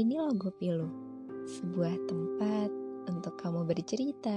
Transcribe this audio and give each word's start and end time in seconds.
Ini 0.00 0.16
logo 0.16 0.48
Pilu, 0.48 0.88
sebuah 1.44 1.92
tempat 2.08 2.72
untuk 3.12 3.36
kamu 3.36 3.68
bercerita. 3.68 4.32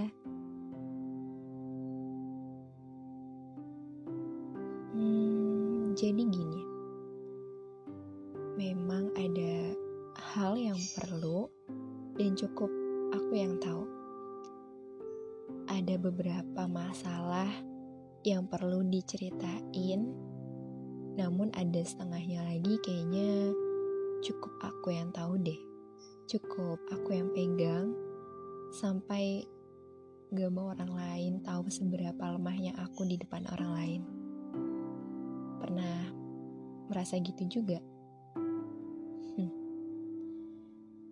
Hmm, 4.91 5.95
jadi 5.95 6.19
gini, 6.19 6.61
memang 8.59 9.07
ada 9.15 9.71
hal 10.35 10.59
yang 10.59 10.75
perlu 10.99 11.47
dan 12.19 12.35
cukup 12.35 12.67
aku 13.15 13.31
yang 13.31 13.55
tahu. 13.63 13.87
Ada 15.71 15.95
beberapa 15.95 16.67
masalah 16.67 17.47
yang 18.27 18.51
perlu 18.51 18.83
diceritain, 18.91 20.11
namun 21.15 21.55
ada 21.55 21.79
setengahnya 21.87 22.51
lagi 22.51 22.75
kayaknya 22.83 23.55
cukup 24.23 24.55
aku 24.63 24.95
yang 24.95 25.11
tahu 25.11 25.35
deh. 25.43 25.59
Cukup 26.31 26.79
aku 26.87 27.11
yang 27.11 27.27
pegang 27.35 27.91
sampai 28.71 29.43
gak 30.31 30.49
mau 30.49 30.71
orang 30.71 30.95
lain 30.95 31.33
tahu 31.43 31.67
seberapa 31.67 32.23
lemahnya 32.31 32.71
aku 32.79 33.03
di 33.03 33.19
depan 33.19 33.43
orang 33.51 33.71
lain. 33.75 34.01
Pernah 35.59 35.97
merasa 36.87 37.19
gitu 37.19 37.43
juga? 37.51 37.83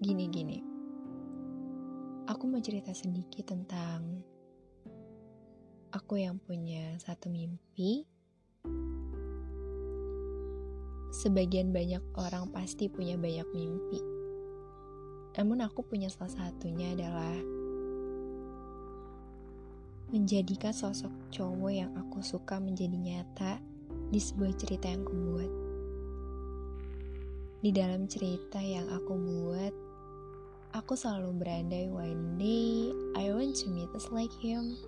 Gini-gini, 0.01 0.57
aku 2.25 2.49
mau 2.49 2.57
cerita 2.57 2.89
sedikit 2.89 3.53
tentang 3.53 4.25
aku 5.93 6.17
yang 6.17 6.41
punya 6.41 6.97
satu 6.97 7.29
mimpi. 7.29 8.01
Sebagian 11.11 11.75
banyak 11.75 11.99
orang 12.15 12.47
pasti 12.55 12.87
punya 12.87 13.19
banyak 13.19 13.43
mimpi. 13.51 13.99
Namun 15.35 15.59
aku 15.59 15.83
punya 15.83 16.07
salah 16.07 16.31
satunya 16.31 16.95
adalah 16.95 17.35
menjadikan 20.11 20.71
sosok 20.71 21.11
cowok 21.31 21.71
yang 21.71 21.91
aku 21.99 22.23
suka 22.23 22.63
menjadi 22.63 22.95
nyata 22.95 23.59
di 24.11 24.19
sebuah 24.19 24.55
cerita 24.55 24.87
yang 24.87 25.03
aku 25.03 25.15
buat. 25.15 25.51
Di 27.59 27.71
dalam 27.75 28.07
cerita 28.07 28.59
yang 28.63 28.87
aku 28.91 29.11
buat, 29.15 29.73
aku 30.75 30.95
selalu 30.95 31.43
berandai 31.43 31.91
one 31.91 32.39
day 32.39 32.91
I 33.19 33.35
want 33.35 33.59
to 33.63 33.71
meet 33.71 33.91
us 33.95 34.07
like 34.11 34.31
him. 34.39 34.79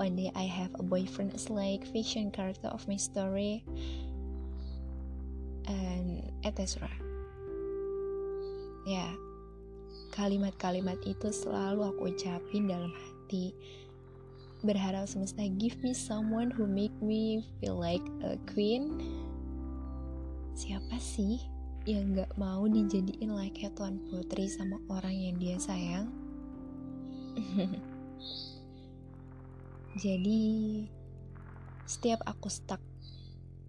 One 0.00 0.16
day 0.16 0.32
I 0.32 0.48
have 0.48 0.72
a 0.80 0.84
boyfriend 0.84 1.36
as 1.36 1.52
like 1.52 1.84
fiction 1.84 2.32
character 2.32 2.72
of 2.72 2.88
my 2.88 2.96
story. 2.96 3.64
And 6.44 6.52
etc. 6.60 6.84
Ya, 8.84 9.16
kalimat-kalimat 10.12 11.00
itu 11.08 11.32
selalu 11.32 11.88
aku 11.88 12.12
ucapin 12.12 12.68
dalam 12.68 12.92
hati. 12.92 13.56
Berharap 14.60 15.08
semesta 15.08 15.40
give 15.56 15.80
me 15.80 15.96
someone 15.96 16.52
who 16.52 16.68
make 16.68 16.92
me 17.00 17.40
feel 17.60 17.80
like 17.80 18.04
a 18.20 18.36
queen. 18.52 19.00
Siapa 20.52 21.00
sih 21.00 21.40
yang 21.88 22.12
gak 22.16 22.32
mau 22.36 22.68
dijadiin 22.68 23.32
like 23.32 23.60
tuan 23.72 24.00
putri 24.12 24.44
sama 24.48 24.76
orang 24.92 25.16
yang 25.16 25.36
dia 25.40 25.56
sayang? 25.56 26.12
Jadi, 30.04 30.84
setiap 31.86 32.20
aku 32.26 32.50
stuck 32.50 32.80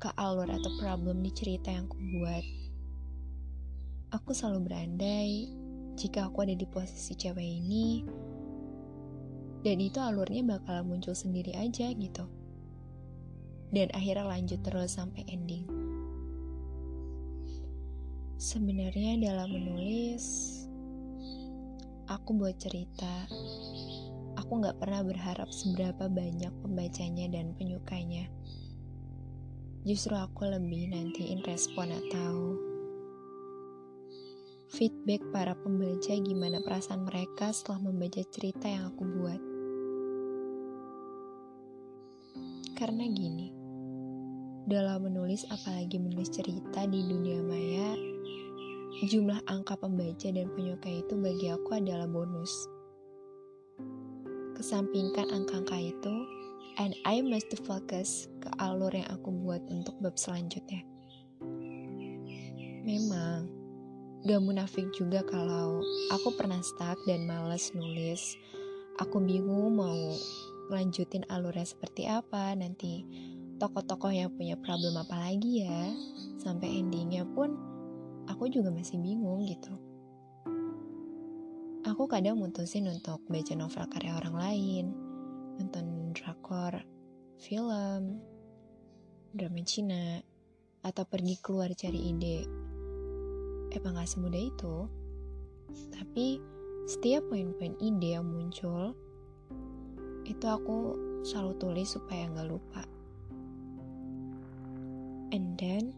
ke 0.02 0.10
alur 0.18 0.50
atau 0.50 0.72
problem 0.82 1.22
di 1.22 1.32
cerita 1.32 1.70
yang 1.70 1.86
aku 1.86 1.98
buat, 2.18 2.46
aku 4.16 4.32
selalu 4.32 4.72
berandai 4.72 5.52
jika 6.00 6.32
aku 6.32 6.48
ada 6.48 6.56
di 6.56 6.64
posisi 6.64 7.16
cewek 7.20 7.44
ini, 7.44 8.08
dan 9.64 9.78
itu 9.84 10.00
alurnya 10.00 10.44
bakal 10.56 10.88
muncul 10.88 11.12
sendiri 11.12 11.52
aja 11.56 11.92
gitu. 11.92 12.26
Dan 13.76 13.92
akhirnya 13.92 14.24
lanjut 14.24 14.64
terus 14.64 14.96
sampai 14.96 15.28
ending. 15.28 15.68
Sebenarnya 18.40 19.20
dalam 19.20 19.52
menulis, 19.52 20.24
aku 22.08 22.36
buat 22.40 22.56
cerita 22.56 23.28
aku 24.36 24.62
nggak 24.62 24.78
pernah 24.78 25.02
berharap 25.02 25.50
seberapa 25.50 26.06
banyak 26.06 26.54
pembacanya 26.62 27.32
dan 27.34 27.58
penyukanya. 27.58 28.30
Justru 29.86 30.14
aku 30.14 30.46
lebih 30.46 30.94
nantiin 30.94 31.42
respon 31.46 31.90
atau 31.90 32.58
feedback 34.76 35.24
para 35.32 35.56
pembaca 35.56 36.12
gimana 36.12 36.60
perasaan 36.60 37.08
mereka 37.08 37.56
setelah 37.56 37.80
membaca 37.80 38.20
cerita 38.28 38.68
yang 38.68 38.92
aku 38.92 39.04
buat. 39.08 39.42
Karena 42.76 43.08
gini, 43.08 43.56
dalam 44.68 45.08
menulis 45.08 45.48
apalagi 45.48 45.96
menulis 45.96 46.28
cerita 46.28 46.84
di 46.92 47.00
dunia 47.08 47.40
maya, 47.40 47.96
jumlah 49.08 49.40
angka 49.48 49.80
pembaca 49.80 50.28
dan 50.28 50.52
penyuka 50.52 50.92
itu 50.92 51.16
bagi 51.16 51.48
aku 51.56 51.80
adalah 51.80 52.12
bonus 52.12 52.52
kesampingkan 54.56 55.28
angka-angka 55.32 55.78
itu, 55.78 56.16
and 56.80 56.96
I 57.04 57.20
must 57.24 57.52
focus 57.64 58.28
ke 58.40 58.52
alur 58.60 58.92
yang 58.92 59.08
aku 59.12 59.32
buat 59.44 59.62
untuk 59.68 59.96
bab 60.00 60.16
selanjutnya. 60.16 60.82
Memang, 62.82 63.65
gak 64.26 64.42
munafik 64.42 64.90
juga 64.92 65.22
kalau 65.24 65.86
aku 66.10 66.34
pernah 66.34 66.60
stuck 66.66 66.98
dan 67.06 67.30
males 67.30 67.72
nulis. 67.78 68.36
Aku 68.98 69.22
bingung 69.22 69.78
mau 69.78 70.18
lanjutin 70.74 71.24
alurnya 71.30 71.68
seperti 71.68 72.10
apa 72.10 72.58
nanti 72.58 73.06
tokoh-tokoh 73.62 74.10
yang 74.10 74.34
punya 74.34 74.58
problem 74.58 74.98
apa 74.98 75.30
lagi 75.30 75.62
ya 75.62 75.94
sampai 76.42 76.82
endingnya 76.82 77.22
pun 77.22 77.54
aku 78.26 78.50
juga 78.50 78.74
masih 78.74 78.98
bingung 78.98 79.46
gitu 79.46 79.78
aku 81.86 82.10
kadang 82.10 82.42
mutusin 82.42 82.90
untuk 82.90 83.22
baca 83.30 83.54
novel 83.54 83.86
karya 83.88 84.18
orang 84.18 84.36
lain, 84.36 84.86
nonton 85.62 86.12
drakor, 86.18 86.82
film, 87.38 88.20
drama 89.32 89.62
Cina, 89.64 90.20
atau 90.82 91.06
pergi 91.06 91.38
keluar 91.40 91.72
cari 91.78 92.12
ide. 92.12 92.40
Emang 93.76 94.00
gak 94.00 94.08
semudah 94.08 94.40
itu, 94.40 94.88
tapi 95.92 96.40
setiap 96.88 97.28
poin-poin 97.28 97.76
ide 97.84 98.16
yang 98.16 98.24
muncul, 98.24 98.96
itu 100.24 100.46
aku 100.48 100.96
selalu 101.28 101.54
tulis 101.60 101.92
supaya 101.92 102.32
gak 102.32 102.48
lupa. 102.48 102.88
And 105.36 105.60
then, 105.60 105.92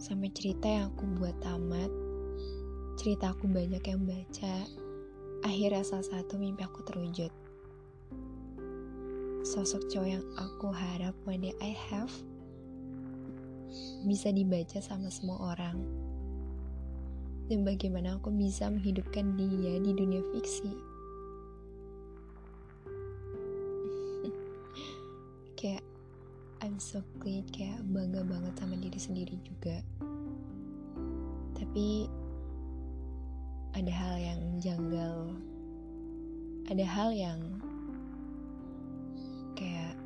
sampai 0.00 0.32
cerita 0.32 0.64
yang 0.64 0.88
aku 0.96 1.04
buat 1.20 1.36
tamat, 1.44 1.92
cerita 2.96 3.36
aku 3.36 3.44
banyak 3.44 3.84
yang 3.84 4.08
baca, 4.08 4.64
Akhirnya 5.42 5.82
salah 5.82 6.06
satu 6.06 6.38
mimpi 6.38 6.62
aku 6.62 6.86
terwujud. 6.86 7.32
Sosok 9.42 9.90
cowok 9.90 10.06
yang 10.06 10.22
aku 10.38 10.70
harap 10.70 11.18
one 11.26 11.50
I 11.58 11.74
have 11.90 12.14
bisa 14.06 14.30
dibaca 14.30 14.78
sama 14.78 15.10
semua 15.10 15.50
orang. 15.50 15.82
Dan 17.52 17.68
bagaimana 17.68 18.16
aku 18.16 18.32
bisa 18.32 18.72
menghidupkan 18.72 19.36
dia 19.36 19.76
di 19.76 19.92
dunia 19.92 20.24
fiksi. 20.32 20.72
kayak 25.60 25.84
I'm 26.64 26.80
so 26.80 27.04
glad, 27.20 27.44
kayak 27.52 27.84
bangga 27.92 28.24
banget 28.24 28.56
sama 28.56 28.80
diri 28.80 28.96
sendiri 28.96 29.36
juga. 29.44 29.84
Tapi 31.52 32.08
ada 33.76 33.92
hal 33.92 34.16
yang 34.16 34.40
janggal 34.56 35.36
ada 36.72 36.84
hal 36.88 37.12
yang 37.12 37.40
kayak 39.56 39.96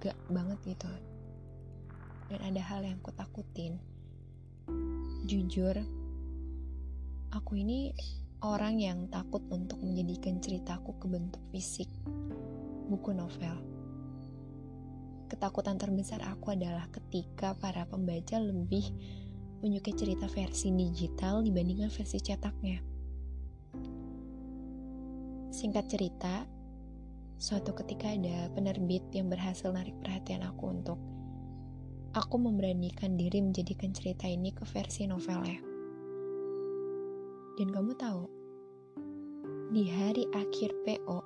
gak 0.00 0.16
banget 0.32 0.56
gitu 0.64 0.92
dan 2.32 2.40
ada 2.40 2.60
hal 2.60 2.80
yang 2.84 2.96
aku 3.00 3.12
takutin 3.16 3.80
jujur 5.30 5.78
aku 7.30 7.52
ini 7.54 7.94
orang 8.42 8.82
yang 8.82 9.06
takut 9.06 9.46
untuk 9.54 9.78
menjadikan 9.78 10.42
ceritaku 10.42 10.98
ke 10.98 11.06
bentuk 11.06 11.38
fisik 11.54 11.86
buku 12.90 13.14
novel 13.14 13.54
ketakutan 15.30 15.78
terbesar 15.78 16.18
aku 16.26 16.58
adalah 16.58 16.90
ketika 16.90 17.54
para 17.54 17.86
pembaca 17.86 18.42
lebih 18.42 18.90
menyukai 19.62 19.94
cerita 19.94 20.26
versi 20.26 20.74
digital 20.74 21.46
dibandingkan 21.46 21.92
versi 21.92 22.18
cetaknya. 22.18 22.82
Singkat 25.54 25.84
cerita, 25.86 26.48
suatu 27.36 27.76
ketika 27.78 28.10
ada 28.10 28.48
penerbit 28.50 29.06
yang 29.14 29.28
berhasil 29.28 29.70
narik 29.70 29.94
perhatian 30.00 30.42
aku 30.42 30.64
untuk 30.72 30.98
aku 32.10 32.42
memberanikan 32.42 33.14
diri 33.14 33.38
menjadikan 33.38 33.94
cerita 33.94 34.26
ini 34.26 34.50
ke 34.50 34.66
versi 34.66 35.06
novelnya. 35.06 35.62
Dan 37.54 37.70
kamu 37.70 37.92
tahu, 37.94 38.24
di 39.70 39.86
hari 39.86 40.26
akhir 40.34 40.74
PO, 40.82 41.18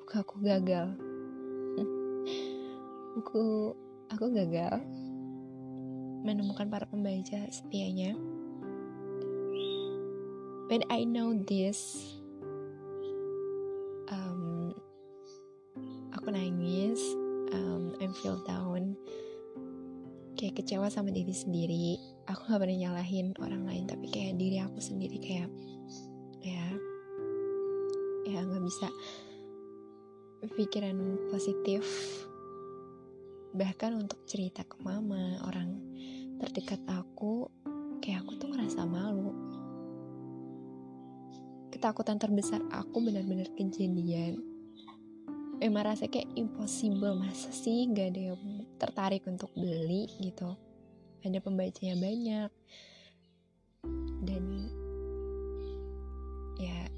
buku 0.00 0.14
aku 0.16 0.36
gagal. 0.40 0.88
buku 3.18 3.44
aku 4.08 4.26
gagal 4.32 4.80
menemukan 6.24 6.72
para 6.72 6.88
pembaca 6.88 7.44
setianya. 7.52 8.16
When 10.72 10.80
I 10.88 11.04
know 11.04 11.36
this, 11.36 12.00
um, 14.08 14.72
aku 16.16 16.32
nangis, 16.32 16.96
um, 17.52 17.92
I'm 18.00 18.16
feel 18.16 18.40
down, 18.48 18.96
kayak 20.44 20.60
kecewa 20.60 20.92
sama 20.92 21.08
diri 21.08 21.32
sendiri. 21.32 21.96
Aku 22.28 22.52
gak 22.52 22.60
pernah 22.60 22.76
nyalahin 22.76 23.32
orang 23.40 23.64
lain, 23.64 23.88
tapi 23.88 24.12
kayak 24.12 24.36
diri 24.36 24.60
aku 24.60 24.76
sendiri 24.76 25.16
kayak, 25.16 25.48
ya, 26.44 26.68
ya 28.28 28.44
nggak 28.44 28.60
bisa 28.60 28.92
pikiran 30.52 31.16
positif. 31.32 31.80
Bahkan 33.56 33.96
untuk 33.96 34.20
cerita 34.28 34.68
ke 34.68 34.76
mama 34.84 35.40
orang 35.48 35.80
terdekat 36.36 36.84
aku 36.92 37.48
kayak 38.04 38.28
aku 38.28 38.36
tuh 38.36 38.52
ngerasa 38.52 38.84
malu. 38.84 39.32
Ketakutan 41.72 42.20
terbesar 42.20 42.60
aku 42.68 43.00
benar-benar 43.00 43.48
kejadian. 43.56 44.44
Emang 45.64 45.88
rasa 45.88 46.04
kayak 46.04 46.28
impossible 46.36 47.16
masa 47.16 47.48
sih 47.48 47.88
gak 47.96 48.12
ada 48.12 48.36
yang 48.36 48.63
tertarik 48.80 49.24
untuk 49.26 49.50
beli 49.54 50.10
gitu 50.20 50.56
ada 51.24 51.40
pembacanya 51.40 51.96
banyak 51.96 52.50
dan 54.24 54.44
ya 56.60 56.88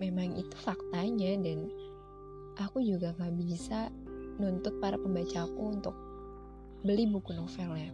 memang 0.00 0.36
itu 0.36 0.56
faktanya 0.60 1.36
dan 1.40 1.68
aku 2.56 2.80
juga 2.80 3.12
gak 3.16 3.36
bisa 3.36 3.92
nuntut 4.36 4.76
para 4.80 4.96
pembaca 5.00 5.44
aku 5.48 5.62
untuk 5.76 5.96
beli 6.84 7.08
buku 7.08 7.32
novelnya. 7.32 7.92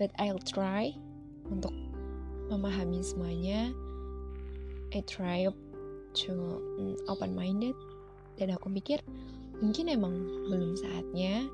But 0.00 0.12
I'll 0.16 0.40
try 0.40 0.96
untuk 1.48 1.72
memahami 2.48 3.04
semuanya. 3.04 3.72
I 4.96 5.00
try 5.04 5.48
to 6.26 6.34
mm, 6.80 6.96
open 7.06 7.36
minded 7.36 7.76
dan 8.40 8.56
aku 8.56 8.72
pikir 8.72 9.04
mungkin 9.60 9.92
emang 9.92 10.16
belum 10.48 10.72
saatnya, 10.80 11.44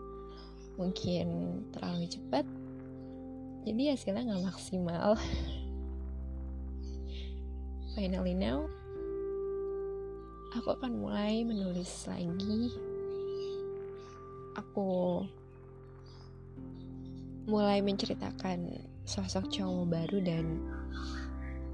mungkin 0.79 1.59
terlalu 1.75 2.07
cepat, 2.07 2.47
jadi 3.67 3.99
hasilnya 3.99 4.31
nggak 4.31 4.47
maksimal. 4.47 5.19
Finally 7.99 8.39
now, 8.39 8.71
aku 10.55 10.79
akan 10.79 11.03
mulai 11.03 11.43
menulis 11.43 12.07
lagi. 12.07 12.71
Aku 14.55 15.27
mulai 17.51 17.83
menceritakan 17.83 18.71
sosok 19.03 19.51
cowok 19.51 19.87
baru 19.91 20.19
dan 20.23 20.63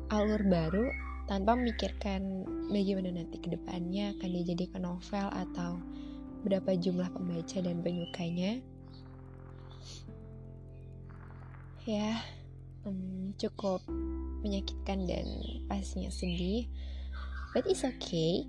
alur 0.08 0.40
baru 0.48 1.11
tanpa 1.32 1.56
memikirkan 1.56 2.44
bagaimana 2.68 3.08
nanti 3.08 3.40
ke 3.40 3.48
depannya 3.48 4.12
akan 4.12 4.28
dijadikan 4.36 4.84
novel 4.84 5.32
atau 5.32 5.80
berapa 6.44 6.76
jumlah 6.76 7.08
pembaca 7.08 7.56
dan 7.64 7.80
penyukanya. 7.80 8.60
Ya, 11.88 12.20
um, 12.84 13.32
cukup 13.40 13.80
menyakitkan 14.44 15.08
dan 15.08 15.24
pastinya 15.72 16.12
sedih, 16.12 16.68
but 17.56 17.64
it's 17.64 17.80
okay 17.80 18.44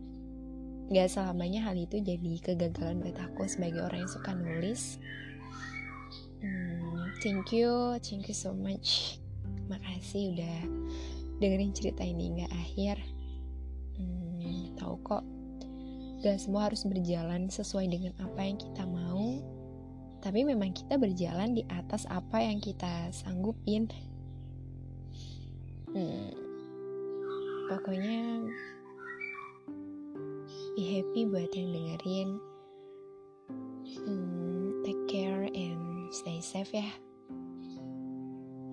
Gak 0.92 1.16
selamanya 1.16 1.64
hal 1.64 1.80
itu 1.80 2.04
jadi 2.04 2.44
kegagalan 2.44 3.00
buat 3.00 3.16
aku 3.16 3.48
sebagai 3.48 3.88
orang 3.88 4.04
yang 4.04 4.12
suka 4.12 4.36
nulis. 4.36 5.00
Hmm, 6.44 7.08
thank 7.24 7.56
you, 7.56 7.96
thank 8.04 8.28
you 8.28 8.36
so 8.36 8.52
much. 8.52 9.16
Makasih 9.72 10.36
udah 10.36 10.60
dengerin 11.44 11.76
cerita 11.76 12.08
ini 12.08 12.40
nggak 12.40 12.54
akhir. 12.56 12.96
Hmm, 14.00 14.80
tahu 14.80 14.96
kok, 15.04 15.24
gak 16.24 16.40
semua 16.40 16.72
harus 16.72 16.88
berjalan 16.88 17.52
sesuai 17.52 17.92
dengan 17.92 18.16
apa 18.24 18.48
yang 18.48 18.56
kita 18.56 18.88
mau. 18.88 19.44
Tapi 20.24 20.48
memang 20.48 20.72
kita 20.72 20.96
berjalan 20.96 21.52
di 21.52 21.68
atas 21.68 22.08
apa 22.08 22.40
yang 22.40 22.64
kita 22.64 23.12
sanggupin. 23.12 23.92
Hmm, 25.92 26.32
pokoknya 27.68 28.48
be 30.74 30.84
happy 30.90 31.30
buat 31.30 31.54
yang 31.54 31.70
dengerin 31.70 32.30
hmm, 33.94 34.82
take 34.82 35.04
care 35.06 35.46
and 35.54 36.10
stay 36.10 36.42
safe 36.42 36.74
ya 36.74 36.90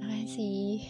makasih 0.00 0.80